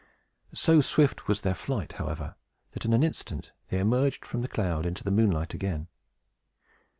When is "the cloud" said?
4.41-4.83